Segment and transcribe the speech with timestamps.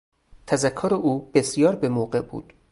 [0.47, 2.53] تذکر او بسیار به موقع بود.